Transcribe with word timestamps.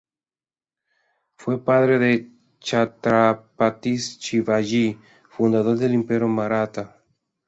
Fue 1.35 1.63
padre 1.63 1.99
de 1.99 2.31
Chhatrapati 2.59 3.99
Shivaji, 3.99 4.97
fundador 5.29 5.77
del 5.77 5.93
Imperio 5.93 6.27
Maratha. 6.27 6.97